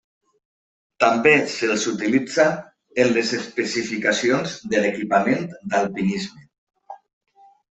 També 1.03 1.33
se'ls 1.55 1.83
utilitza 1.91 2.47
en 3.05 3.13
les 3.19 3.35
especificacions 3.41 4.57
de 4.73 4.83
l'equipament 4.87 5.47
d'alpinisme. 5.75 6.47